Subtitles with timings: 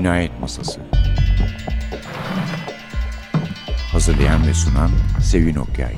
[0.00, 0.80] Cinayet Masası
[3.92, 4.90] Hazırlayan ve sunan
[5.22, 5.94] Sevin Okyay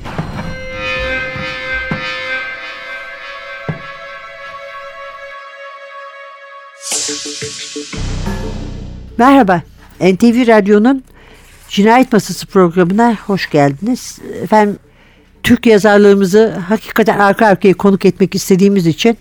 [9.17, 9.61] Merhaba,
[10.01, 11.03] NTV Radyo'nun
[11.69, 14.19] Cinayet Masası programına hoş geldiniz.
[14.41, 14.77] Efendim,
[15.43, 19.17] Türk yazarlarımızı hakikaten arka arkaya konuk etmek istediğimiz için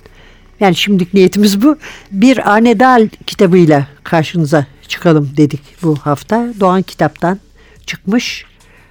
[0.62, 1.76] yani şimdilik niyetimiz bu.
[2.10, 6.48] Bir Arne kitabıyla karşınıza çıkalım dedik bu hafta.
[6.60, 7.40] Doğan kitaptan
[7.86, 8.44] çıkmış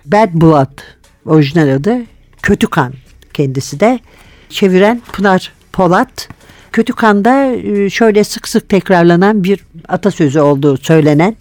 [0.06, 0.80] Bad Blood
[1.26, 1.98] orijinal adı.
[2.42, 2.94] Kötü Kan
[3.34, 4.00] kendisi de.
[4.50, 6.30] Çeviren Pınar Polat.
[6.72, 11.36] Kötü kanda e, şöyle sık sık tekrarlanan bir atasözü olduğu söylenen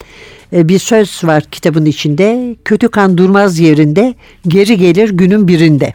[0.52, 2.56] e, bir söz var kitabın içinde.
[2.64, 4.14] Kötü kan durmaz yerinde,
[4.48, 5.94] geri gelir günün birinde.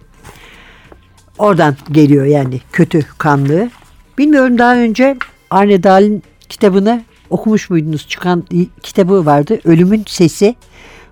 [1.38, 3.70] Oradan geliyor yani kötü kanlığı.
[4.18, 5.18] Bilmiyorum daha önce
[5.50, 8.08] Arne Dahl'in kitabını okumuş muydunuz?
[8.08, 8.44] Çıkan
[8.84, 9.60] kitabı vardı.
[9.66, 10.56] Ölümün Sesi.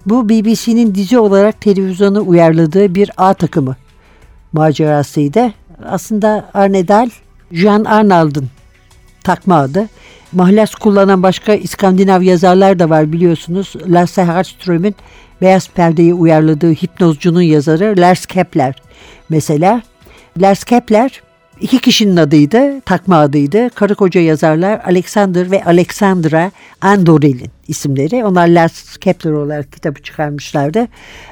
[0.06, 3.76] Bu BBC'nin dizi olarak televizyona uyarladığı bir A takımı
[4.54, 5.54] macerasıydı.
[5.86, 7.10] Aslında Arne Dahl,
[7.52, 8.50] Jean Arnald'ın
[9.24, 9.90] takma adı.
[10.32, 13.74] Mahlas kullanan başka İskandinav yazarlar da var biliyorsunuz.
[13.88, 14.96] Lasse Hallström'ün
[15.42, 18.76] Beyaz Perde'yi uyarladığı Hipnozcunun yazarı Lars Kepler
[19.30, 19.82] mesela.
[20.38, 21.22] Lars Kepler
[21.64, 23.70] İki kişinin adıydı, takma adıydı.
[23.70, 28.26] Karı koca yazarlar Alexander ve Alexandra Andorel'in isimleri.
[28.26, 30.88] Onlar Lars Kepler olarak kitabı çıkarmışlardı.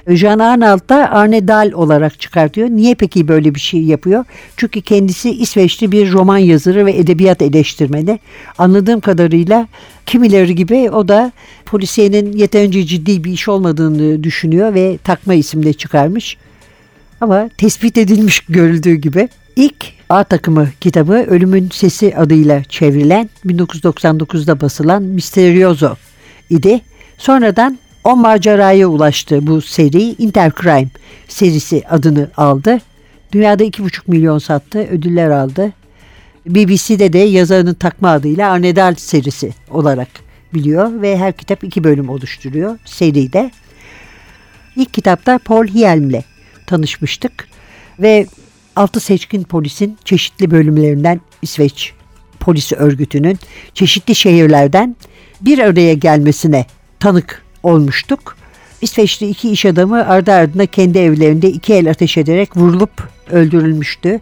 [0.07, 2.69] Jean Arnold da Arne Dahl olarak çıkartıyor.
[2.69, 4.25] Niye peki böyle bir şey yapıyor?
[4.57, 8.19] Çünkü kendisi İsveçli bir roman yazarı ve edebiyat eleştirmeni.
[8.57, 9.67] Anladığım kadarıyla
[10.05, 11.31] kimileri gibi o da
[11.65, 16.37] polisiyenin yeterince ciddi bir iş olmadığını düşünüyor ve takma isimle çıkarmış.
[17.21, 25.03] Ama tespit edilmiş görüldüğü gibi ilk A takımı kitabı Ölümün Sesi adıyla çevrilen 1999'da basılan
[25.03, 25.95] Misterioso
[26.49, 26.81] idi.
[27.17, 30.89] Sonradan o maceraya ulaştı bu seri Intercrime
[31.27, 32.77] serisi adını aldı.
[33.31, 35.73] Dünyada 2,5 milyon sattı, ödüller aldı.
[36.45, 40.07] BBC'de de yazarının takma adıyla Arnedal serisi olarak
[40.53, 43.51] biliyor ve her kitap iki bölüm oluşturuyor seride.
[44.75, 46.21] İlk kitapta Paul Hielm'le
[46.67, 47.47] tanışmıştık
[47.99, 48.25] ve
[48.75, 51.93] altı seçkin polisin çeşitli bölümlerinden İsveç
[52.39, 53.39] polisi örgütünün
[53.73, 54.95] çeşitli şehirlerden
[55.41, 56.65] bir araya gelmesine
[56.99, 58.37] tanık olmuştuk.
[58.81, 64.19] İsveçli iki iş adamı ardı ardına kendi evlerinde iki el ateş ederek vurulup öldürülmüştü.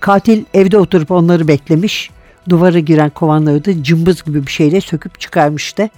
[0.00, 2.10] Katil evde oturup onları beklemiş.
[2.48, 5.88] Duvara giren kovanları da cımbız gibi bir şeyle söküp çıkarmıştı.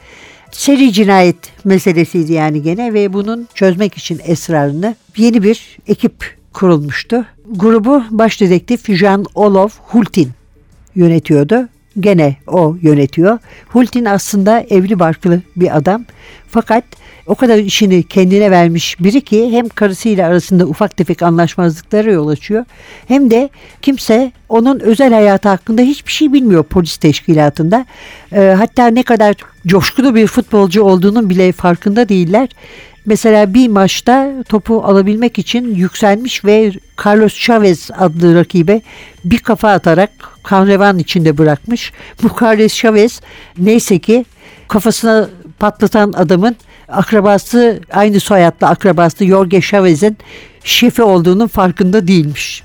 [0.51, 7.25] Seri cinayet meselesiydi yani gene ve bunun çözmek için esrarını yeni bir ekip kurulmuştu.
[7.51, 10.31] Grubu baş dedektif Jean Olof Hultin
[10.95, 11.69] yönetiyordu.
[12.01, 13.39] Gene o yönetiyor.
[13.69, 16.05] Hultin aslında evli barklı bir adam.
[16.49, 16.85] Fakat
[17.27, 22.65] o kadar işini kendine vermiş biri ki hem karısıyla arasında ufak tefek anlaşmazlıklara yol açıyor.
[23.09, 23.51] Hem de
[23.83, 27.87] kimse onun özel hayatı hakkında hiçbir şey bilmiyor polis teşkilatında.
[28.33, 29.35] E, hatta ne kadar
[29.67, 32.49] coşkulu bir futbolcu olduğunun bile farkında değiller.
[33.07, 36.73] Mesela bir maçta topu alabilmek için yükselmiş ve
[37.07, 38.81] Carlos Chavez adlı rakibe
[39.25, 40.11] bir kafa atarak
[40.43, 41.93] kanrevan içinde bırakmış.
[42.23, 43.21] Bu Carlos Chavez
[43.59, 44.25] neyse ki
[44.69, 46.57] kafasına patlatan adamın
[46.89, 50.19] akrabası aynı soyadlı akrabası Jorge Chavez'in
[50.65, 52.63] şefi olduğunun farkında değilmiş.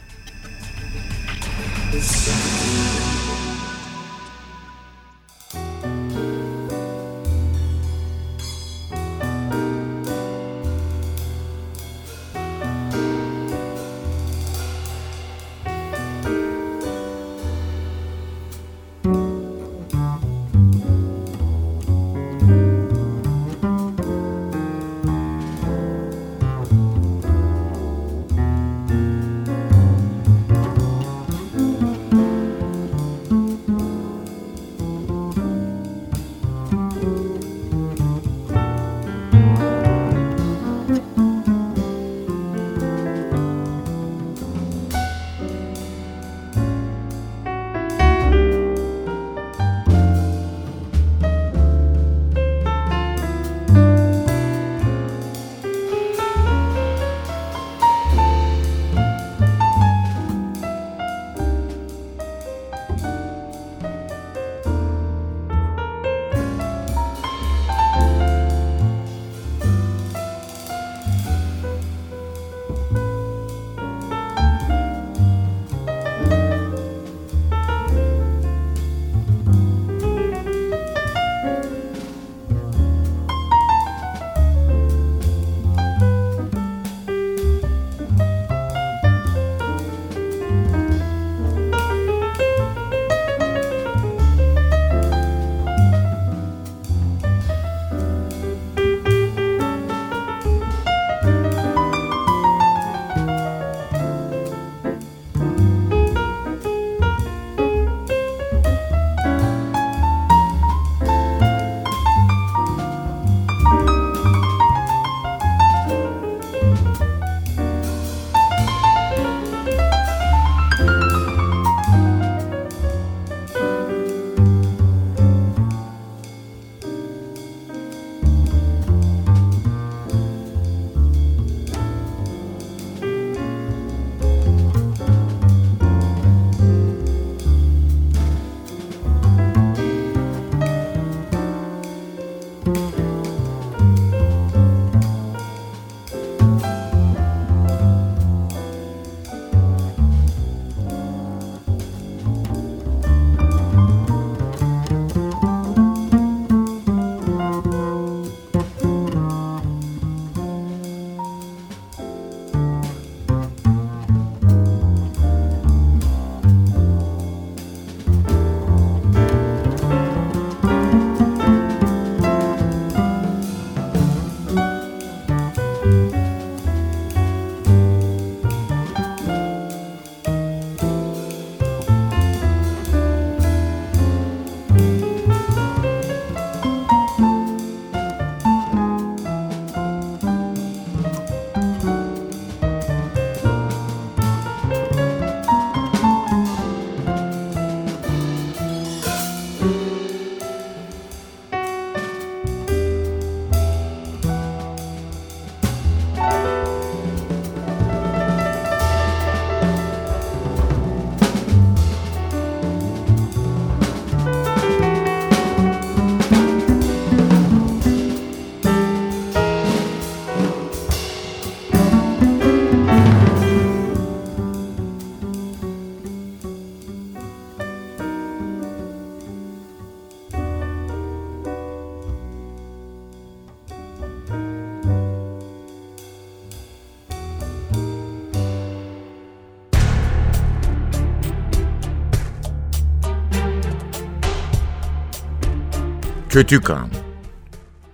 [246.38, 246.90] Kötü kan.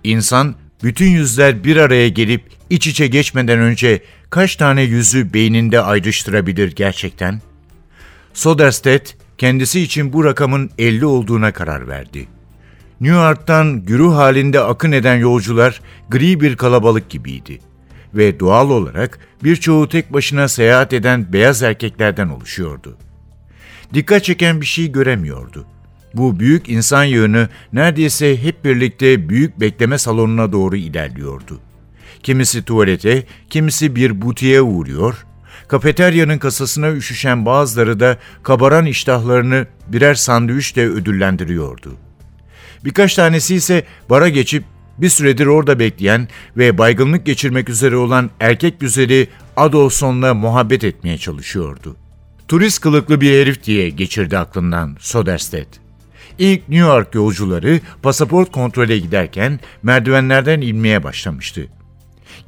[0.04, 6.76] İnsan bütün yüzler bir araya gelip iç içe geçmeden önce kaç tane yüzü beyninde ayrıştırabilir
[6.76, 7.40] gerçekten?
[8.34, 12.28] Soderstedt kendisi için bu rakamın 50 olduğuna karar verdi.
[13.00, 17.58] New York'tan güruh halinde akın eden yolcular gri bir kalabalık gibiydi
[18.14, 22.98] ve doğal olarak birçoğu tek başına seyahat eden beyaz erkeklerden oluşuyordu.
[23.94, 25.66] Dikkat çeken bir şey göremiyordu.
[26.14, 31.60] Bu büyük insan yığını neredeyse hep birlikte büyük bekleme salonuna doğru ilerliyordu.
[32.22, 35.26] Kimisi tuvalete, kimisi bir butiğe uğruyor,
[35.68, 41.96] kafeteryanın kasasına üşüşen bazıları da kabaran iştahlarını birer sandviçle ödüllendiriyordu.
[42.84, 44.64] Birkaç tanesi ise bara geçip
[44.98, 51.96] bir süredir orada bekleyen ve baygınlık geçirmek üzere olan erkek güzeli Adolfson'la muhabbet etmeye çalışıyordu.
[52.48, 55.83] Turist kılıklı bir herif diye geçirdi aklından Soderstedt.
[56.38, 61.66] İlk New York yolcuları pasaport kontrole giderken merdivenlerden inmeye başlamıştı.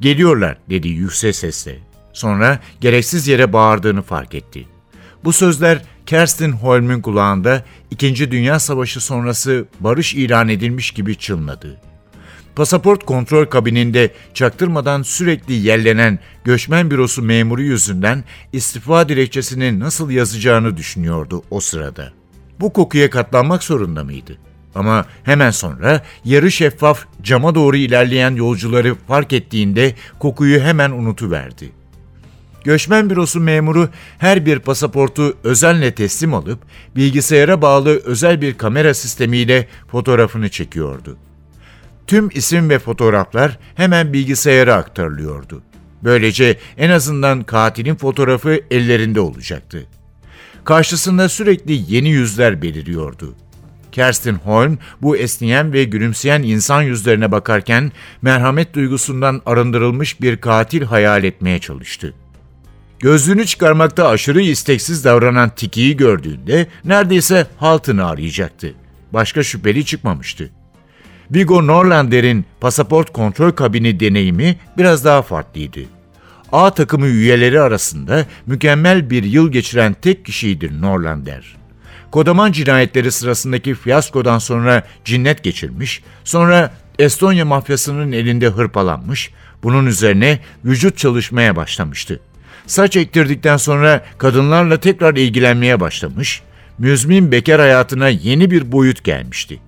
[0.01, 1.79] Geliyorlar dedi yüksek sesle.
[2.13, 4.65] Sonra gereksiz yere bağırdığını fark etti.
[5.23, 11.81] Bu sözler Kerstin Holm'ün kulağında İkinci Dünya Savaşı sonrası barış ilan edilmiş gibi çınladı.
[12.55, 21.43] Pasaport kontrol kabininde çaktırmadan sürekli yellenen göçmen bürosu memuru yüzünden istifa dilekçesini nasıl yazacağını düşünüyordu
[21.51, 22.16] o sırada.
[22.59, 24.37] Bu kokuya katlanmak zorunda mıydı?
[24.75, 31.71] Ama hemen sonra yarı şeffaf cama doğru ilerleyen yolcuları fark ettiğinde kokuyu hemen unutuverdi.
[32.63, 36.59] Göçmen bürosu memuru her bir pasaportu özenle teslim alıp
[36.95, 41.17] bilgisayara bağlı özel bir kamera sistemiyle fotoğrafını çekiyordu.
[42.07, 45.61] Tüm isim ve fotoğraflar hemen bilgisayara aktarılıyordu.
[46.03, 49.85] Böylece en azından katilin fotoğrafı ellerinde olacaktı.
[50.67, 53.35] Karşısında sürekli yeni yüzler beliriyordu.
[53.91, 61.23] Kerstin Holm bu esneyen ve gülümseyen insan yüzlerine bakarken merhamet duygusundan arındırılmış bir katil hayal
[61.23, 62.13] etmeye çalıştı.
[62.99, 68.73] Gözlüğünü çıkarmakta aşırı isteksiz davranan Tiki'yi gördüğünde neredeyse haltını arayacaktı.
[69.13, 70.49] Başka şüpheli çıkmamıştı.
[71.31, 75.96] Vigo Norlander'in pasaport kontrol kabini deneyimi biraz daha farklıydı.
[76.51, 81.57] A takımı üyeleri arasında mükemmel bir yıl geçiren tek kişiydi Norlander.
[82.11, 89.31] Kodaman cinayetleri sırasındaki fiyaskodan sonra cinnet geçirmiş, sonra Estonya mafyasının elinde hırpalanmış,
[89.63, 92.19] bunun üzerine vücut çalışmaya başlamıştı.
[92.67, 96.41] Saç ektirdikten sonra kadınlarla tekrar ilgilenmeye başlamış,
[96.77, 99.59] müzmin bekar hayatına yeni bir boyut gelmişti.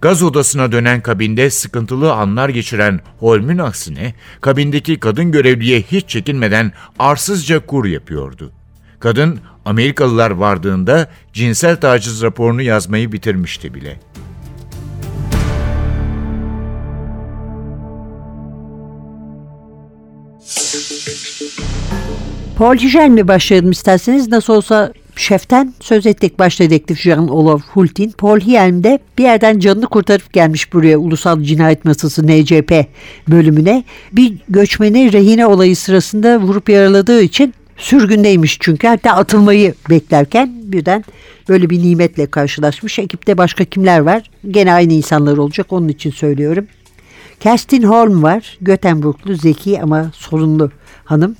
[0.00, 7.66] Gaz odasına dönen kabinde sıkıntılı anlar geçiren Holm'ün aksine kabindeki kadın görevliye hiç çekinmeden arsızca
[7.66, 8.52] kur yapıyordu.
[9.00, 14.00] Kadın Amerikalılar vardığında cinsel taciz raporunu yazmayı bitirmişti bile.
[22.56, 24.28] Paul Hijel mi başlayalım isterseniz?
[24.28, 28.10] Nasıl olsa şeften söz ettik baş dedektif Jean-Olaf Hultin.
[28.10, 32.86] Paul Hjelm de bir yerden canını kurtarıp gelmiş buraya Ulusal Cinayet Masası NCP
[33.28, 33.84] bölümüne.
[34.12, 38.86] Bir göçmeni rehine olayı sırasında vurup yaraladığı için sürgündeymiş çünkü.
[38.86, 41.04] Hatta atılmayı beklerken birden
[41.48, 42.98] böyle bir nimetle karşılaşmış.
[42.98, 44.30] Ekipte başka kimler var?
[44.50, 46.66] Gene aynı insanlar olacak onun için söylüyorum.
[47.40, 48.58] Kerstin Holm var.
[48.60, 50.70] Göteborglu, zeki ama sorunlu
[51.04, 51.36] hanım.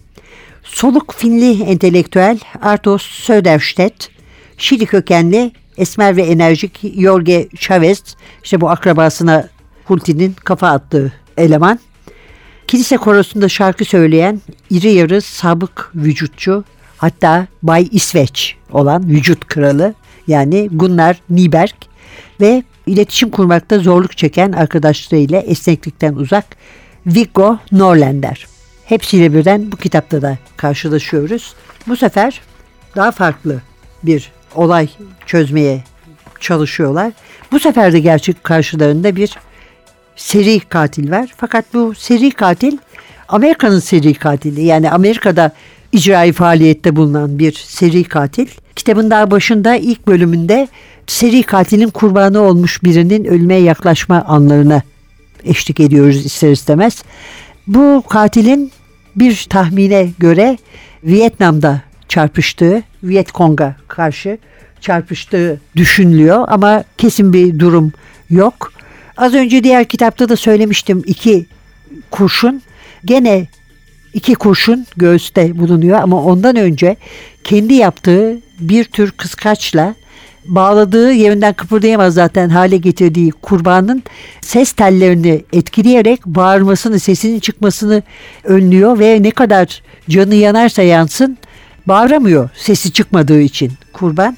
[0.72, 4.10] Soluk Finli entelektüel Artos Söderstedt,
[4.56, 8.02] Şili kökenli esmer ve enerjik Jorge Chavez,
[8.44, 9.48] işte bu akrabasına
[9.84, 11.80] Hulti'nin kafa attığı eleman.
[12.66, 16.64] Kilise korosunda şarkı söyleyen iri yarı sabık vücutçu
[16.96, 19.94] hatta Bay İsveç olan vücut kralı
[20.26, 21.74] yani Gunnar Nyberg
[22.40, 26.46] ve iletişim kurmakta zorluk çeken arkadaşlarıyla esneklikten uzak
[27.06, 28.57] Viggo Norlander.
[28.88, 31.54] Hepsiyle birden bu kitapta da karşılaşıyoruz.
[31.88, 32.40] Bu sefer
[32.96, 33.62] daha farklı
[34.02, 34.88] bir olay
[35.26, 35.84] çözmeye
[36.40, 37.12] çalışıyorlar.
[37.52, 39.38] Bu sefer de gerçek karşılarında bir
[40.16, 41.34] seri katil var.
[41.36, 42.78] Fakat bu seri katil
[43.28, 44.62] Amerika'nın seri katili.
[44.62, 45.52] Yani Amerika'da
[45.92, 48.48] icrai faaliyette bulunan bir seri katil.
[48.76, 50.68] Kitabın daha başında ilk bölümünde
[51.06, 54.82] seri katilin kurbanı olmuş birinin ölmeye yaklaşma anlarına
[55.44, 57.02] eşlik ediyoruz ister istemez.
[57.66, 58.72] Bu katilin
[59.20, 60.58] bir tahmine göre
[61.04, 64.38] Vietnam'da çarpıştığı, Vietkong'a karşı
[64.80, 67.92] çarpıştığı düşünülüyor ama kesin bir durum
[68.30, 68.72] yok.
[69.16, 71.46] Az önce diğer kitapta da söylemiştim iki
[72.10, 72.62] kurşun
[73.04, 73.46] gene
[74.14, 76.96] iki kurşun göğüste bulunuyor ama ondan önce
[77.44, 79.94] kendi yaptığı bir tür kıskaçla
[80.48, 84.02] bağladığı yerinden kıpırdayamaz zaten hale getirdiği kurbanın
[84.40, 88.02] ses tellerini etkileyerek bağırmasını, sesinin çıkmasını
[88.44, 91.38] önlüyor ve ne kadar canı yanarsa yansın
[91.86, 94.36] bağıramıyor sesi çıkmadığı için kurban.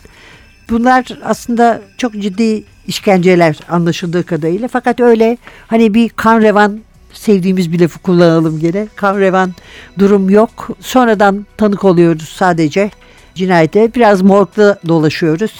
[0.70, 6.80] Bunlar aslında çok ciddi işkenceler anlaşıldığı kadarıyla fakat öyle hani bir kan revan
[7.12, 8.86] sevdiğimiz bir lafı kullanalım gene.
[8.96, 9.54] Kan revan
[9.98, 10.68] durum yok.
[10.80, 12.90] Sonradan tanık oluyoruz sadece
[13.34, 13.94] cinayete.
[13.94, 15.52] Biraz morgda dolaşıyoruz.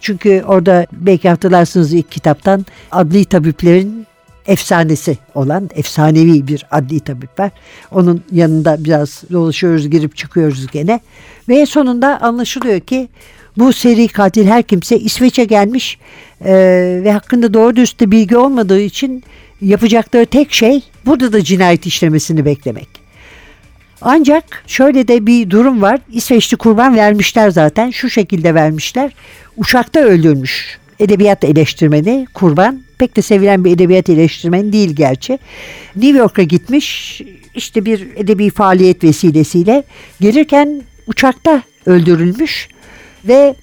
[0.00, 4.06] Çünkü orada belki hatırlarsınız ilk kitaptan adli tabiplerin
[4.46, 7.50] efsanesi olan efsanevi bir adli tabip var.
[7.90, 11.00] Onun yanında biraz dolaşıyoruz girip çıkıyoruz gene.
[11.48, 13.08] Ve sonunda anlaşılıyor ki
[13.58, 15.98] bu seri katil her kimse İsveç'e gelmiş
[16.44, 16.52] e,
[17.04, 19.24] ve hakkında doğru dürüst bilgi olmadığı için
[19.60, 22.88] yapacakları tek şey burada da cinayet işlemesini beklemek.
[24.02, 26.00] Ancak şöyle de bir durum var.
[26.12, 27.90] İsveçli kurban vermişler zaten.
[27.90, 29.12] Şu şekilde vermişler.
[29.56, 32.82] Uçakta öldürmüş edebiyat eleştirmeni kurban.
[32.98, 35.38] Pek de sevilen bir edebiyat eleştirmeni değil gerçi.
[35.96, 37.20] New York'a gitmiş
[37.54, 39.84] işte bir edebi faaliyet vesilesiyle
[40.20, 42.68] gelirken uçakta öldürülmüş
[43.24, 43.54] ve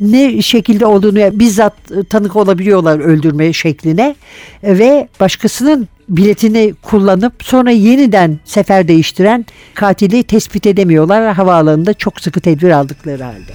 [0.00, 1.74] ne şekilde olduğunu bizzat
[2.10, 4.14] tanık olabiliyorlar öldürme şekline
[4.62, 12.70] ve başkasının biletini kullanıp sonra yeniden sefer değiştiren katili tespit edemiyorlar havaalanında çok sıkı tedbir
[12.70, 13.52] aldıkları halde.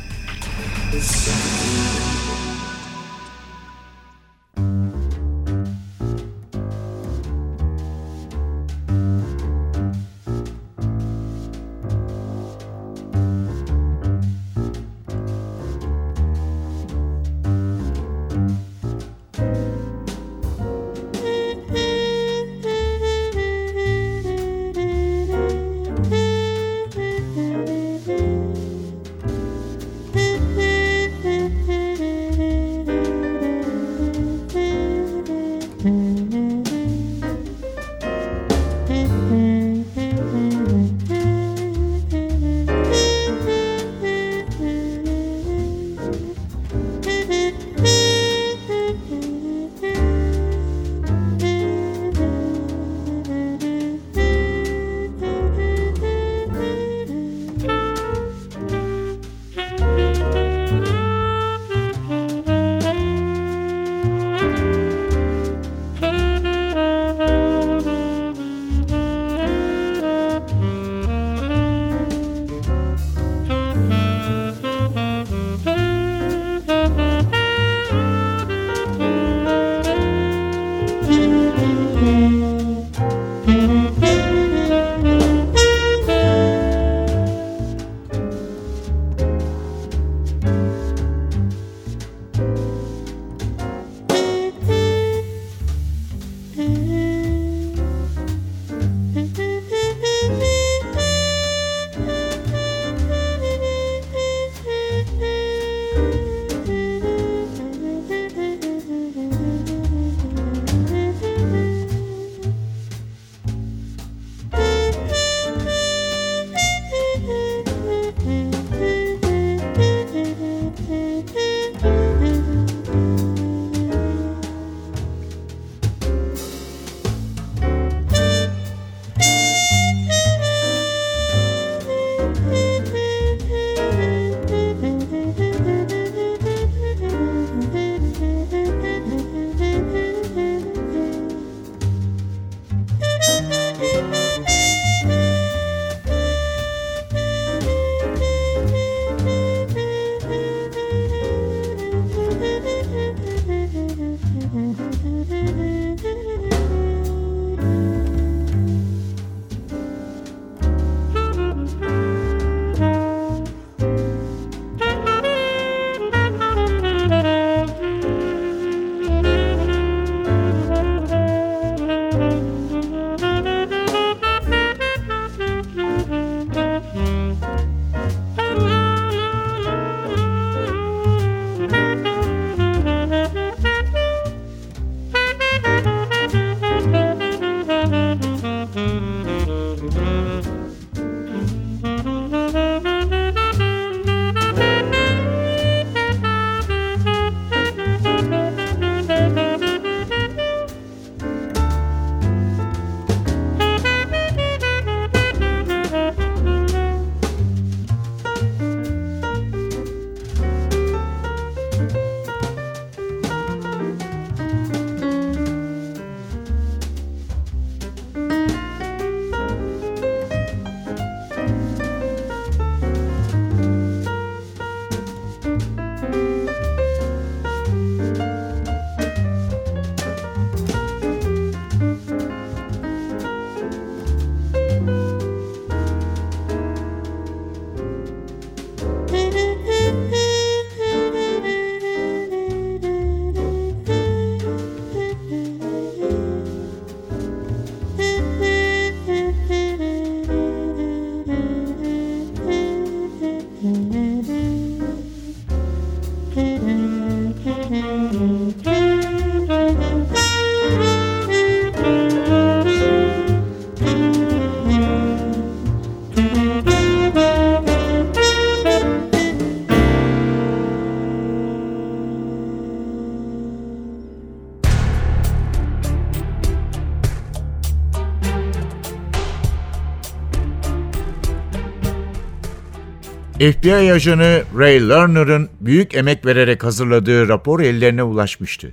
[283.41, 288.71] FBI ajanı Ray Lerner'ın büyük emek vererek hazırladığı rapor ellerine ulaşmıştı.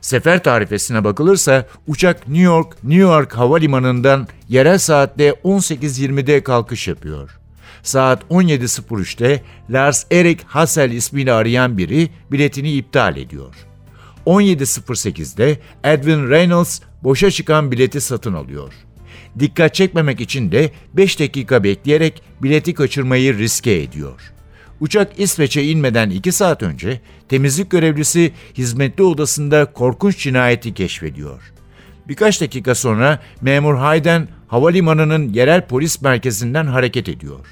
[0.00, 7.38] Sefer tarifesine bakılırsa uçak New York, New York Havalimanı'ndan yerel saatte 18.20'de kalkış yapıyor.
[7.82, 13.54] Saat 17.03'te Lars Erik Hassel ismiyle arayan biri biletini iptal ediyor.
[14.26, 18.72] 17.08'de Edwin Reynolds boşa çıkan bileti satın alıyor.
[19.38, 24.32] Dikkat çekmemek için de 5 dakika bekleyerek bileti kaçırmayı riske ediyor.
[24.80, 31.52] Uçak İsveç'e inmeden 2 saat önce temizlik görevlisi hizmetli odasında korkunç cinayeti keşfediyor.
[32.08, 37.46] Birkaç dakika sonra memur Hayden havalimanının yerel polis merkezinden hareket ediyor.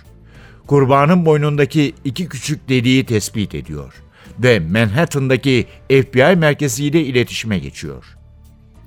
[0.66, 3.95] Kurbanın boynundaki iki küçük deliği tespit ediyor
[4.38, 8.05] ve Manhattan'daki FBI merkeziyle iletişime geçiyor.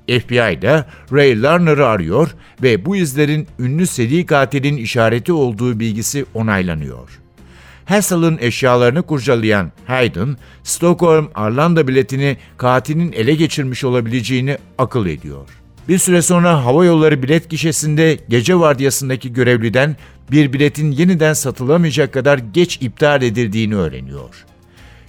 [0.08, 7.20] FBI de Ray Lerner'ı arıyor ve bu izlerin ünlü seri katilin işareti olduğu bilgisi onaylanıyor.
[7.86, 15.50] Hassel'ın eşyalarını kurcalayan Hayden, Stockholm Arlanda biletini katilin ele geçirmiş olabileceğini akıl ediyor.
[15.88, 19.96] Bir süre sonra hava yolları bilet gişesinde gece vardiyasındaki görevliden
[20.32, 24.46] bir biletin yeniden satılamayacak kadar geç iptal edildiğini öğreniyor.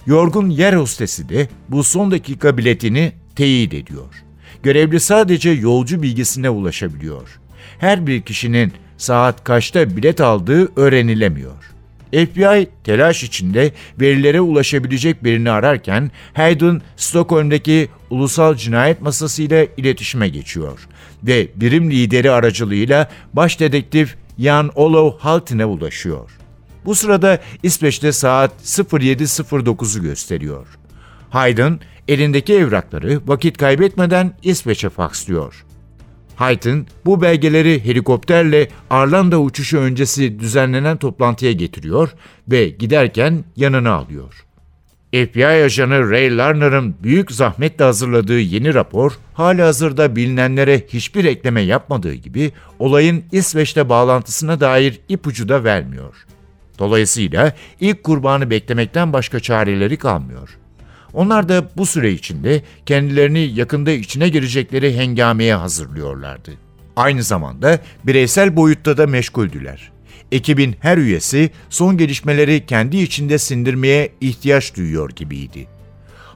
[0.05, 4.26] Yorgun yer hostesi de bu son dakika biletini teyit ediyor.
[4.63, 7.39] Görevli sadece yolcu bilgisine ulaşabiliyor.
[7.79, 11.77] Her bir kişinin saat kaçta bilet aldığı öğrenilemiyor.
[12.11, 20.87] FBI telaş içinde verilere ulaşabilecek birini ararken Hayden Stockholm'daki ulusal cinayet masası ile iletişime geçiyor
[21.23, 26.31] ve birim lideri aracılığıyla baş dedektif Jan Olof Haltin'e ulaşıyor.
[26.85, 30.67] Bu sırada İsveç'te saat 07.09'u gösteriyor.
[31.29, 35.65] Hayden elindeki evrakları vakit kaybetmeden İsveç'e fakslıyor.
[36.35, 42.13] Hayden bu belgeleri helikopterle Arlanda uçuşu öncesi düzenlenen toplantıya getiriyor
[42.47, 44.47] ve giderken yanına alıyor.
[45.11, 52.13] FBI ajanı Ray Lerner'ın büyük zahmetle hazırladığı yeni rapor, hali hazırda bilinenlere hiçbir ekleme yapmadığı
[52.13, 56.15] gibi olayın İsveç'te bağlantısına dair ipucu da vermiyor.
[56.79, 60.57] Dolayısıyla ilk kurbanı beklemekten başka çareleri kalmıyor.
[61.13, 66.51] Onlar da bu süre içinde kendilerini yakında içine girecekleri hengameye hazırlıyorlardı.
[66.95, 69.91] Aynı zamanda bireysel boyutta da meşguldüler.
[70.31, 75.67] Ekibin her üyesi son gelişmeleri kendi içinde sindirmeye ihtiyaç duyuyor gibiydi.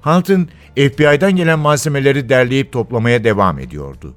[0.01, 4.15] Hunton, FBI'den gelen malzemeleri derleyip toplamaya devam ediyordu.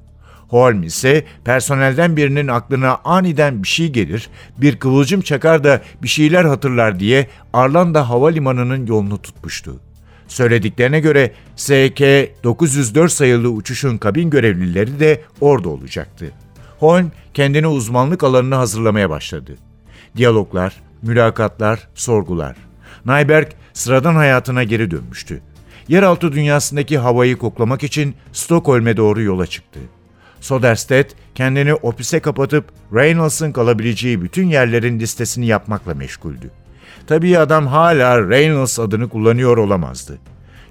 [0.48, 6.44] Holmes ise personelden birinin aklına aniden bir şey gelir, bir kıvılcım çakar da bir şeyler
[6.44, 9.80] hatırlar diye Arlanda Havalimanı'nın yolunu tutmuştu.
[10.28, 16.32] Söylediklerine göre SK-904 sayılı uçuşun kabin görevlileri de orada olacaktı.
[16.78, 19.56] Holm kendini uzmanlık alanına hazırlamaya başladı.
[20.16, 22.56] Diyaloglar, mülakatlar, sorgular.
[23.06, 25.40] Nyberg sıradan hayatına geri dönmüştü.
[25.88, 29.80] Yeraltı dünyasındaki havayı koklamak için Stockholm'e doğru yola çıktı.
[30.40, 36.50] Soderstedt kendini ofise kapatıp Reynolds'ın kalabileceği bütün yerlerin listesini yapmakla meşguldü.
[37.06, 40.18] Tabii adam hala Reynolds adını kullanıyor olamazdı.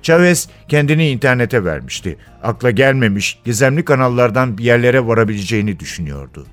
[0.02, 2.18] Chavez kendini internete vermişti.
[2.44, 6.46] Akla gelmemiş, gizemli kanallardan bir yerlere varabileceğini düşünüyordu.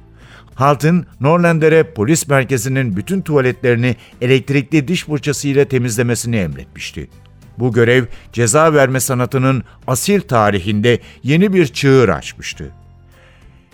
[0.55, 7.09] Halt'ın Norlander'e polis merkezinin bütün tuvaletlerini elektrikli diş fırçasıyla temizlemesini emretmişti.
[7.59, 12.71] Bu görev ceza verme sanatının asil tarihinde yeni bir çığır açmıştı.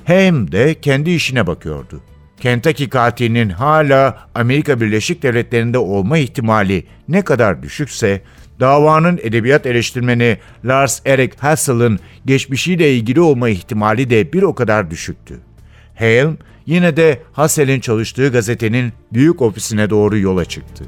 [0.05, 2.01] Hem de kendi işine bakıyordu.
[2.41, 8.23] Kentucky katilinin hala Amerika Birleşik Devletleri'nde olma ihtimali ne kadar düşükse,
[8.61, 15.41] davanın edebiyat eleştirmeni Lars Erik Hassel'ın geçmişiyle ilgili olma ihtimali de bir o kadar düşüktü.
[15.99, 16.31] Hale
[16.67, 20.85] yine de Hassel'in çalıştığı gazetenin büyük ofisine doğru yola çıktı.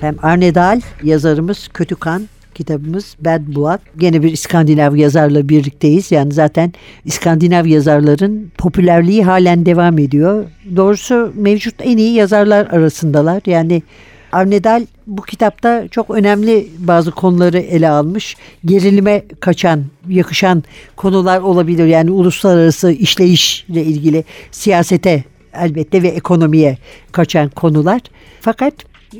[0.00, 3.78] Hem Arne Dahl yazarımız Kötü Kan kitabımız Bad Blood.
[3.96, 6.12] Gene bir İskandinav yazarla birlikteyiz.
[6.12, 6.72] Yani zaten
[7.04, 10.44] İskandinav yazarların popülerliği halen devam ediyor.
[10.76, 13.42] Doğrusu mevcut en iyi yazarlar arasındalar.
[13.46, 13.82] Yani
[14.32, 18.36] Arne Dahl bu kitapta çok önemli bazı konuları ele almış.
[18.64, 20.64] Gerilime kaçan, yakışan
[20.96, 21.86] konular olabilir.
[21.86, 26.78] Yani uluslararası işleyişle ilgili siyasete elbette ve ekonomiye
[27.12, 28.00] kaçan konular.
[28.40, 28.74] Fakat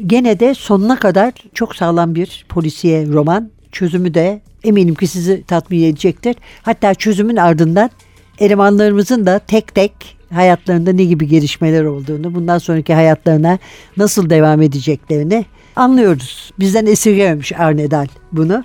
[0.07, 3.51] gene de sonuna kadar çok sağlam bir polisiye roman.
[3.72, 6.37] Çözümü de eminim ki sizi tatmin edecektir.
[6.62, 7.90] Hatta çözümün ardından
[8.38, 9.92] elemanlarımızın da tek tek
[10.35, 13.59] hayatlarında ne gibi gelişmeler olduğunu, bundan sonraki hayatlarına
[13.96, 15.44] nasıl devam edeceklerini
[15.77, 16.53] anlıyoruz.
[16.59, 18.64] Bizden esirgememiş Arne Dahl bunu.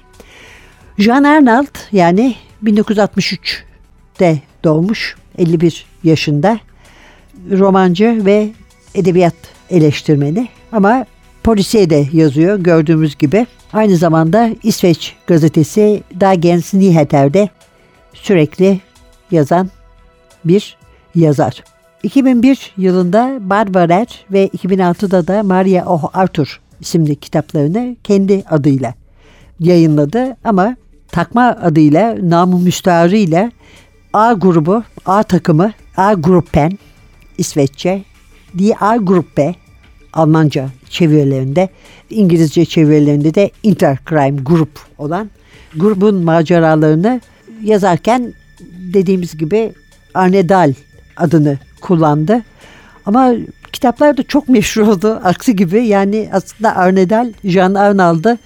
[0.97, 6.59] Jean Arnold yani 1963'te doğmuş 51 yaşında
[7.51, 8.49] romancı ve
[8.95, 9.35] edebiyat
[9.69, 11.05] eleştirmeni ama
[11.43, 13.47] polisiye de yazıyor gördüğümüz gibi.
[13.73, 17.49] Aynı zamanda İsveç gazetesi Dagens Nyheter'de
[18.13, 18.79] sürekli
[19.31, 19.69] yazan
[20.45, 20.77] bir
[21.15, 21.63] yazar.
[22.03, 28.93] 2001 yılında Barbarer ve 2006'da da Maria Oh Arthur isimli kitaplarını kendi adıyla
[29.59, 30.75] yayınladı ama
[31.07, 33.51] takma adıyla, namı müstaharıyla
[34.13, 36.71] A grubu, A takımı, A Gruppen
[37.37, 38.03] İsveççe,
[38.57, 39.55] Die A Gruppe
[40.13, 41.69] Almanca çevirilerinde,
[42.09, 45.29] İngilizce çevirilerinde de Intercrime Group olan
[45.75, 47.21] grubun maceralarını
[47.63, 48.33] yazarken
[48.93, 49.73] dediğimiz gibi
[50.13, 50.73] Arne Dahl
[51.17, 52.41] adını kullandı.
[53.05, 53.33] Ama
[53.73, 55.07] kitaplar da çok meşhur oldu.
[55.23, 58.37] Aksi gibi yani aslında Arne Dahl, Jean Arnald'ı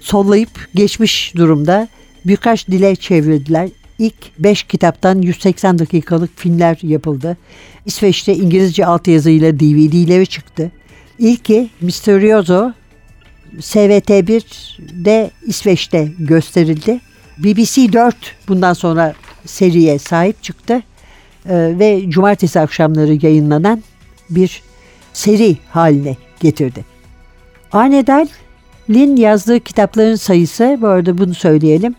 [0.00, 1.88] sollayıp geçmiş durumda.
[2.24, 3.68] Birkaç dile çevirdiler.
[3.98, 7.36] İlk 5 kitaptan 180 dakikalık filmler yapıldı.
[7.86, 10.70] İsveç'te İngilizce altyazıyla DVD'leri çıktı.
[11.18, 12.72] İlki Misterioso
[13.58, 17.00] SVT1'de İsveç'te gösterildi.
[17.38, 18.16] BBC 4
[18.48, 19.14] bundan sonra
[19.46, 20.82] seriye sahip çıktı
[21.48, 23.82] ee, ve cumartesi akşamları yayınlanan
[24.30, 24.62] bir
[25.12, 26.84] seri haline getirdi.
[27.72, 31.94] Arne Dahl'in yazdığı kitapların sayısı bu arada bunu söyleyelim.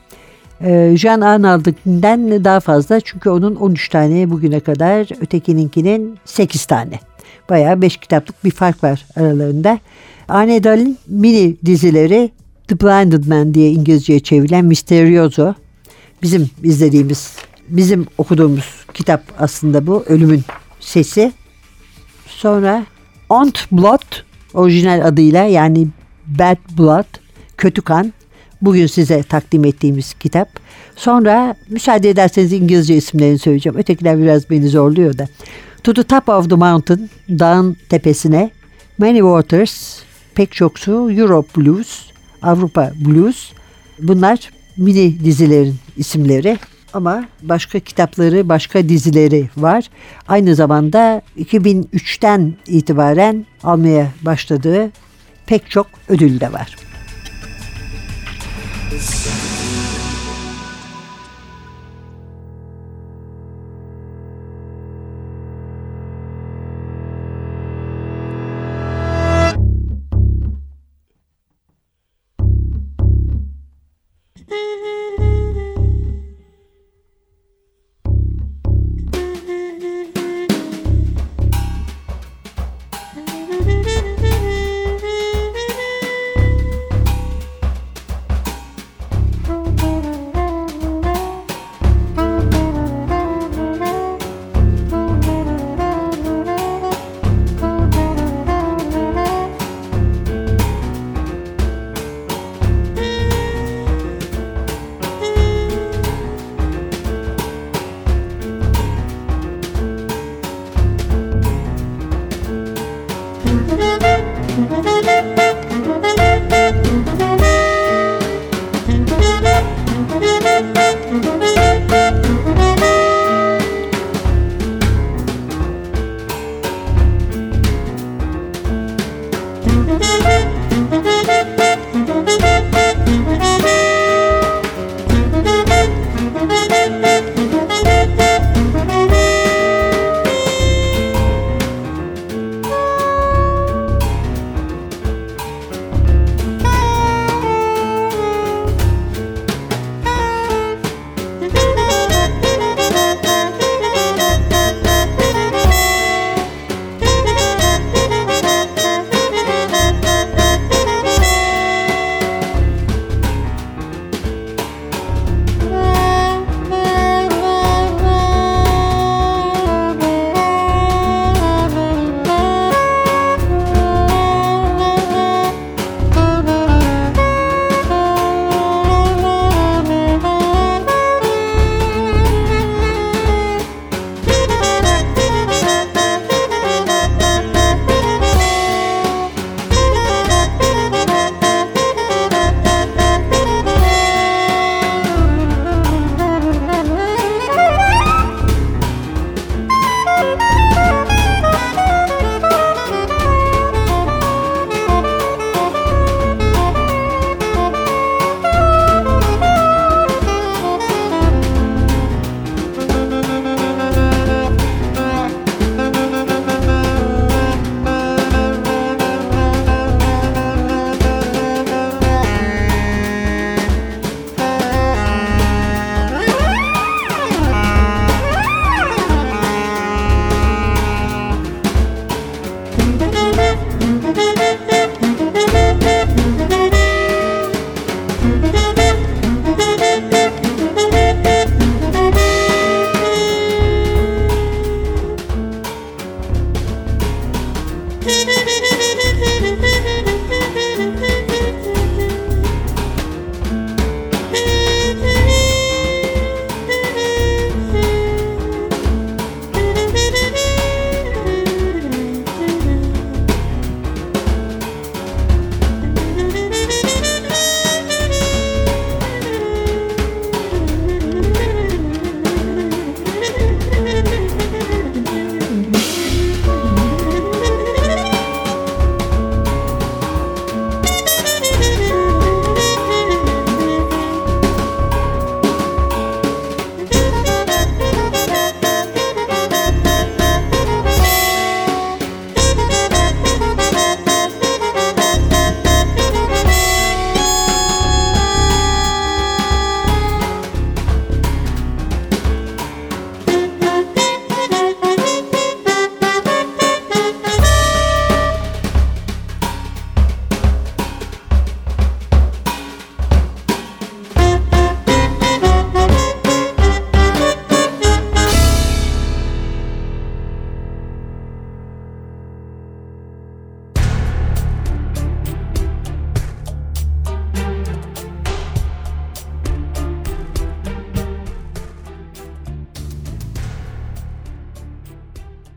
[0.62, 7.00] Ee, Jean Arnald'ınkinden daha fazla çünkü onun 13 tane bugüne kadar ötekininkinin 8 tane.
[7.50, 9.80] Bayağı 5 kitaplık bir fark var aralarında.
[10.28, 12.32] Arne Dahl'in mini dizileri
[12.68, 15.54] The Blinded Man diye İngilizceye çevrilen Misterioso.
[16.22, 17.36] Bizim izlediğimiz,
[17.70, 20.04] bizim okuduğumuz kitap aslında bu.
[20.08, 20.42] Ölümün
[20.80, 21.32] Sesi.
[22.28, 22.86] Sonra
[23.30, 24.16] Ont Blood
[24.54, 25.88] orijinal adıyla yani
[26.28, 27.20] Bad Blood,
[27.58, 28.14] Kötü Kan.
[28.62, 30.50] Bugün size takdim ettiğimiz kitap.
[30.96, 33.78] Sonra müsaade ederseniz İngilizce isimlerini söyleyeceğim.
[33.78, 35.28] Ötekiler biraz beni zorluyor da.
[35.86, 38.50] To the Top of the Mountain, dağın tepesine.
[38.98, 40.00] Many Waters,
[40.36, 41.12] pek çok su.
[41.12, 42.06] Europe Blues,
[42.42, 43.52] Avrupa Blues.
[44.00, 46.58] Bunlar mini dizilerin isimleri
[46.94, 49.90] ama başka kitapları, başka dizileri var.
[50.28, 54.92] Aynı zamanda 2003'ten itibaren almaya başladığı
[55.46, 56.76] pek çok ödül de var.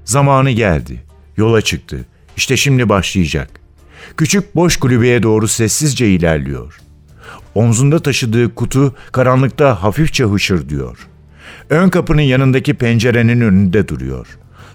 [0.09, 1.03] Zamanı geldi.
[1.37, 2.05] Yola çıktı.
[2.37, 3.51] İşte şimdi başlayacak.
[4.17, 6.81] Küçük boş kulübeye doğru sessizce ilerliyor.
[7.55, 11.09] Omzunda taşıdığı kutu karanlıkta hafifçe hışırdıyor.
[11.71, 14.27] Ön kapının yanındaki pencerenin önünde duruyor.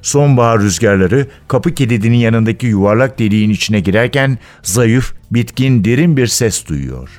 [0.02, 7.10] Sonbahar rüzgarları kapı kilidinin yanındaki yuvarlak deliğin içine girerken zayıf, bitkin, derin bir ses duyuyor.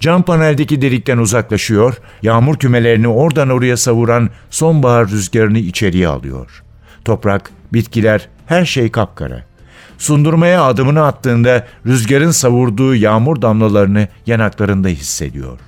[0.00, 6.62] Cam paneldeki delikten uzaklaşıyor, yağmur kümelerini oradan oraya savuran sonbahar rüzgarını içeriye alıyor.
[7.08, 9.44] Toprak, bitkiler, her şey kapkara.
[9.98, 15.58] Sundurmaya adımını attığında rüzgarın savurduğu yağmur damlalarını yanaklarında hissediyor.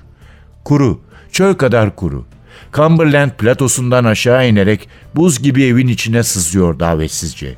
[0.65, 1.01] Kuru,
[1.31, 2.25] çöl kadar kuru.
[2.73, 7.55] Cumberland platosundan aşağı inerek buz gibi evin içine sızıyor davetsizce.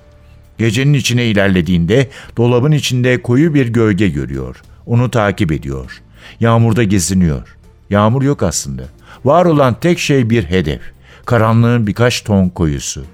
[0.58, 4.62] Gecenin içine ilerlediğinde dolabın içinde koyu bir gölge görüyor.
[4.86, 6.02] Onu takip ediyor.
[6.40, 7.58] Yağmurda geziniyor.
[7.90, 8.84] Yağmur yok aslında.
[9.26, 10.82] Var olan tek şey bir hedef.
[11.26, 13.06] Karanlığın birkaç ton koyusu.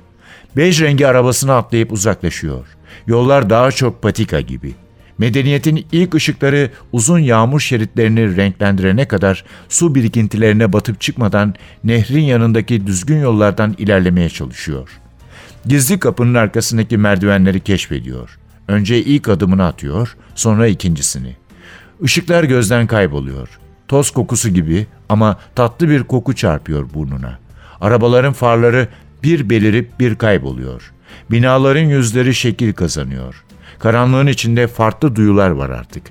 [0.60, 2.68] Bej rengi arabasına atlayıp uzaklaşıyor.
[3.08, 4.76] Yollar daha çok patika gibi.
[5.18, 13.22] Medeniyetin ilk ışıkları uzun yağmur şeritlerini renklendirene kadar su birikintilerine batıp çıkmadan nehrin yanındaki düzgün
[13.22, 14.90] yollardan ilerlemeye çalışıyor.
[15.66, 18.40] Gizli kapının arkasındaki merdivenleri keşfediyor.
[18.68, 21.36] Önce ilk adımını atıyor, sonra ikincisini.
[22.02, 23.60] Işıklar gözden kayboluyor.
[23.88, 27.40] Toz kokusu gibi ama tatlı bir koku çarpıyor burnuna.
[27.82, 28.88] Arabaların farları
[29.24, 30.92] bir belirip bir kayboluyor.
[31.32, 33.44] Binaların yüzleri şekil kazanıyor.
[33.80, 36.04] Karanlığın içinde farklı duyular var artık.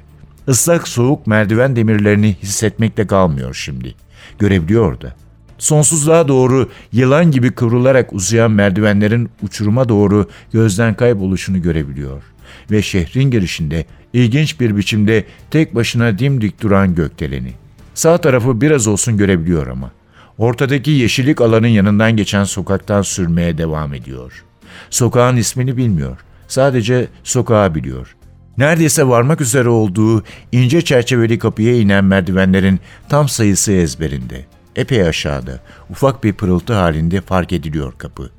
[0.49, 3.95] Islak soğuk merdiven demirlerini hissetmekte kalmıyor şimdi.
[4.39, 5.15] Görebiliyor da.
[5.59, 12.23] Sonsuzluğa doğru yılan gibi kıvrılarak uzayan merdivenlerin uçuruma doğru gözden kayboluşunu görebiliyor.
[12.71, 17.53] Ve şehrin girişinde ilginç bir biçimde tek başına dimdik duran gökdeleni.
[17.95, 19.91] Sağ tarafı biraz olsun görebiliyor ama.
[20.39, 24.45] Ortadaki yeşillik alanın yanından geçen sokaktan sürmeye devam ediyor.
[24.91, 26.19] Sokağın ismini bilmiyor.
[26.49, 28.17] Sadece sokağı biliyor.
[28.59, 34.47] Neredeyse varmak üzere olduğu ince çerçeveli kapıya inen merdivenlerin tam sayısı ezberinde.
[34.77, 38.31] Epey aşağıda, ufak bir pırıltı halinde fark ediliyor kapı.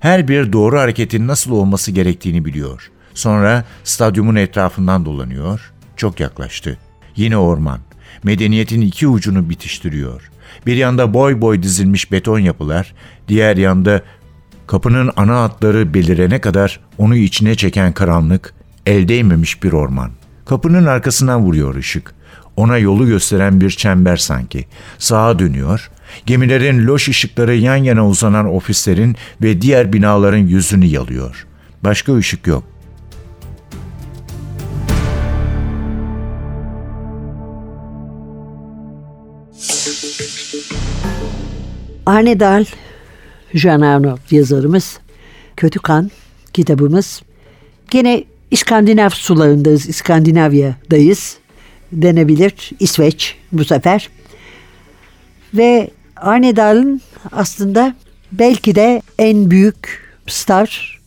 [0.00, 2.90] Her bir doğru hareketin nasıl olması gerektiğini biliyor.
[3.14, 5.72] Sonra stadyumun etrafından dolanıyor.
[5.96, 6.78] Çok yaklaştı.
[7.16, 7.80] Yine orman.
[8.22, 10.30] Medeniyetin iki ucunu bitiştiriyor.
[10.66, 12.94] Bir yanda boy boy dizilmiş beton yapılar,
[13.28, 14.02] diğer yanda
[14.66, 18.54] kapının ana hatları belirene kadar onu içine çeken karanlık,
[18.86, 20.10] el değmemiş bir orman.
[20.46, 22.14] Kapının arkasından vuruyor ışık.
[22.56, 24.66] Ona yolu gösteren bir çember sanki.
[24.98, 25.90] Sağa dönüyor.
[26.26, 31.46] Gemilerin loş ışıkları yan yana uzanan ofislerin ve diğer binaların yüzünü yalıyor.
[31.84, 32.64] Başka ışık yok.
[42.08, 42.64] Arne Dahl,
[43.54, 44.98] Jean Arnaud yazarımız,
[45.56, 46.10] Kötü Kan
[46.52, 47.22] kitabımız.
[47.90, 51.36] Gene İskandinav sularındayız, İskandinavya'dayız
[51.92, 52.70] denebilir.
[52.80, 54.08] İsveç bu sefer.
[55.54, 57.00] Ve Arne Dahl'ın
[57.32, 57.94] aslında
[58.32, 61.00] belki de en büyük star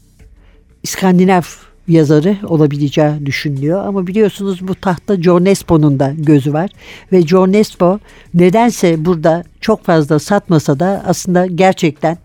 [0.84, 1.44] İskandinav
[1.92, 3.86] yazarı olabileceği düşünülüyor.
[3.86, 6.70] Ama biliyorsunuz bu tahta John Nesbo'nun da gözü var.
[7.12, 8.00] Ve John Nesbo
[8.34, 12.18] nedense burada çok fazla satmasa da aslında gerçekten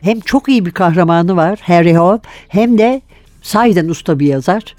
[0.00, 3.02] hem çok iyi bir kahramanı var Harry Hole hem de
[3.42, 4.74] sahiden usta bir yazar.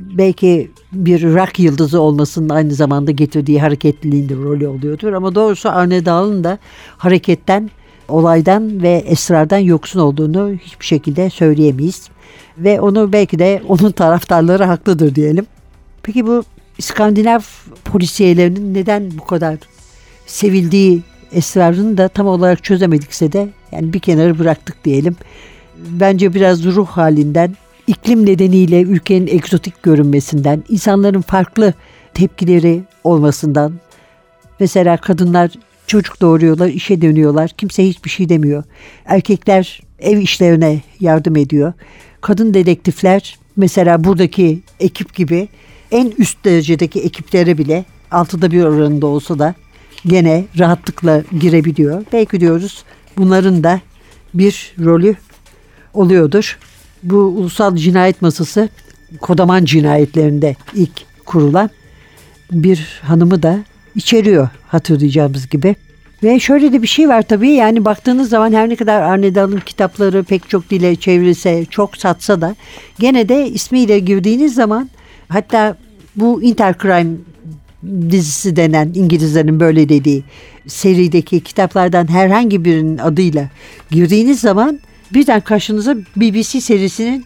[0.00, 5.12] Belki bir rock yıldızı olmasının aynı zamanda getirdiği hareketliliğinde rolü oluyordur.
[5.12, 6.58] Ama doğrusu Arne Dahl'ın da
[6.96, 7.70] hareketten,
[8.08, 12.10] olaydan ve esrardan yoksun olduğunu hiçbir şekilde söyleyemeyiz.
[12.64, 15.46] Ve onu belki de onun taraftarları haklıdır diyelim.
[16.02, 16.44] Peki bu
[16.78, 17.40] İskandinav
[17.84, 19.56] polisiyelerinin neden bu kadar
[20.26, 21.02] sevildiği
[21.32, 25.16] esrarını da tam olarak çözemedikse de yani bir kenara bıraktık diyelim.
[25.76, 27.56] Bence biraz ruh halinden,
[27.86, 31.74] iklim nedeniyle ülkenin egzotik görünmesinden, insanların farklı
[32.14, 33.72] tepkileri olmasından.
[34.60, 35.50] Mesela kadınlar
[35.86, 37.50] çocuk doğuruyorlar, işe dönüyorlar.
[37.50, 38.64] Kimse hiçbir şey demiyor.
[39.04, 41.72] Erkekler ev işlerine yardım ediyor.
[42.20, 45.48] Kadın dedektifler mesela buradaki ekip gibi
[45.90, 49.54] en üst derecedeki ekiplere bile altıda bir oranında olsa da
[50.06, 52.04] gene rahatlıkla girebiliyor.
[52.12, 52.84] Belki diyoruz
[53.18, 53.80] bunların da
[54.34, 55.16] bir rolü
[55.94, 56.58] oluyordur.
[57.02, 58.68] Bu ulusal cinayet masası
[59.20, 60.90] Kodaman cinayetlerinde ilk
[61.26, 61.70] kurulan
[62.52, 63.64] bir hanımı da
[63.94, 65.76] içeriyor hatırlayacağımız gibi.
[66.22, 69.60] Ve şöyle de bir şey var tabii yani baktığınız zaman her ne kadar Arne Dahl'ın
[69.66, 72.56] kitapları pek çok dile çevrilse, çok satsa da
[72.98, 74.90] gene de ismiyle girdiğiniz zaman
[75.28, 75.76] hatta
[76.16, 77.16] bu Intercrime
[78.10, 80.22] dizisi denen İngilizlerin böyle dediği
[80.66, 83.48] serideki kitaplardan herhangi birinin adıyla
[83.90, 84.80] girdiğiniz zaman
[85.14, 87.24] birden karşınıza BBC serisinin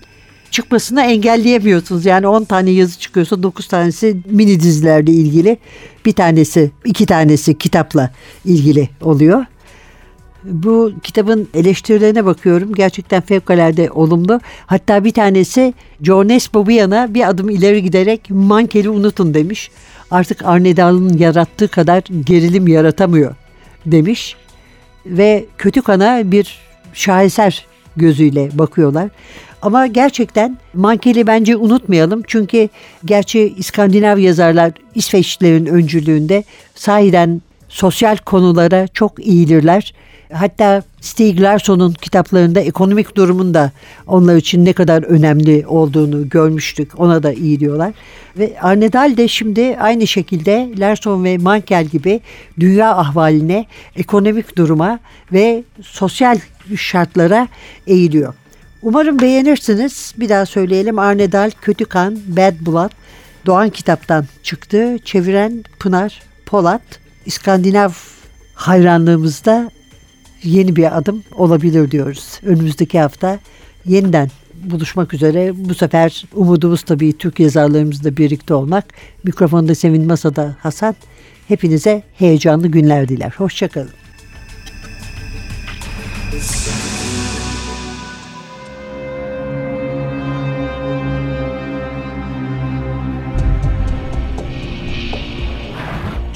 [0.54, 2.06] çıkmasını engelleyemiyorsunuz.
[2.06, 5.58] Yani 10 tane yazı çıkıyorsa 9 tanesi mini dizilerle ilgili.
[6.06, 8.10] Bir tanesi, iki tanesi kitapla
[8.44, 9.44] ilgili oluyor.
[10.44, 12.74] Bu kitabın eleştirilerine bakıyorum.
[12.74, 14.40] Gerçekten fevkalade olumlu.
[14.66, 16.66] Hatta bir tanesi Joe Nesbo
[17.14, 19.70] bir adım ileri giderek Mankel'i unutun demiş.
[20.10, 20.74] Artık Arne
[21.18, 23.34] yarattığı kadar gerilim yaratamıyor
[23.86, 24.36] demiş.
[25.06, 26.58] Ve kötü kana bir
[26.92, 29.10] şaheser gözüyle bakıyorlar.
[29.64, 32.22] Ama gerçekten Mankel'i bence unutmayalım.
[32.26, 32.68] Çünkü
[33.04, 36.44] gerçi İskandinav yazarlar İsveçlilerin öncülüğünde
[36.74, 39.94] sahiden sosyal konulara çok iyidirler.
[40.32, 43.72] Hatta Stieg Larsson'un kitaplarında ekonomik durumun da
[44.06, 47.00] onlar için ne kadar önemli olduğunu görmüştük.
[47.00, 47.92] Ona da iyi diyorlar.
[48.38, 52.20] Ve Arnedal de şimdi aynı şekilde Larsson ve Mankel gibi
[52.60, 54.98] dünya ahvaline, ekonomik duruma
[55.32, 56.38] ve sosyal
[56.76, 57.48] şartlara
[57.86, 58.34] eğiliyor.
[58.84, 60.14] Umarım beğenirsiniz.
[60.18, 60.98] Bir daha söyleyelim.
[60.98, 62.90] Arnedal Kötü Kan, Bad Blood
[63.46, 64.98] Doğan kitaptan çıktı.
[65.04, 66.82] Çeviren Pınar Polat.
[67.26, 67.90] İskandinav
[68.54, 69.70] hayranlığımızda
[70.42, 72.40] yeni bir adım olabilir diyoruz.
[72.42, 73.38] Önümüzdeki hafta
[73.86, 75.52] yeniden buluşmak üzere.
[75.56, 78.84] Bu sefer umudumuz tabii Türk yazarlarımızla birlikte olmak.
[79.24, 80.96] Mikrofonda Sevin Masa'da Hasan.
[81.48, 83.34] Hepinize heyecanlı günler diler.
[83.36, 83.90] Hoşçakalın.